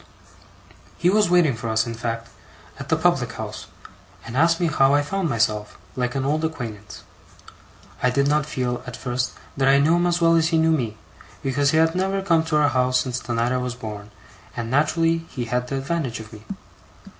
[0.97, 2.29] He was waiting for us, in fact,
[2.79, 3.67] at the public house;
[4.25, 7.03] and asked me how I found myself, like an old acquaintance.
[8.01, 10.71] I did not feel, at first, that I knew him as well as he knew
[10.71, 10.97] me,
[11.43, 14.09] because he had never come to our house since the night I was born,
[14.57, 16.45] and naturally he had the advantage of me.